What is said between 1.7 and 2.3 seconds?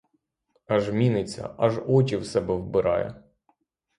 очі в